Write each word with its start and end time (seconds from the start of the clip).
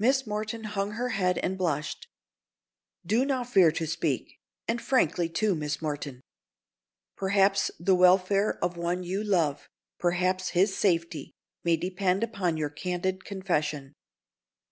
Miss 0.00 0.26
Morton 0.26 0.64
hung 0.64 0.90
her 0.98 1.10
head 1.10 1.38
and 1.38 1.56
blushed. 1.56 2.08
"Do 3.06 3.24
not 3.24 3.46
fear 3.48 3.70
to 3.70 3.86
speak, 3.86 4.40
and 4.66 4.82
frankly, 4.82 5.28
too, 5.28 5.54
Miss 5.54 5.80
Morton. 5.80 6.20
Perhaps 7.16 7.70
the 7.78 7.94
welfare 7.94 8.58
of 8.60 8.76
one 8.76 9.04
you 9.04 9.22
love—perhaps 9.22 10.48
his 10.48 10.76
safety, 10.76 11.30
may 11.62 11.76
depend 11.76 12.24
upon 12.24 12.56
your 12.56 12.70
candid 12.70 13.24
confession." 13.24 13.92